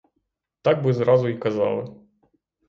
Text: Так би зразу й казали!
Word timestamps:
Так 0.61 0.83
би 0.83 0.93
зразу 0.93 1.27
й 1.27 1.37
казали! 1.37 1.95